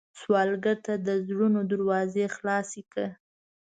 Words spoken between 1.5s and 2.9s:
دروازې خلاصې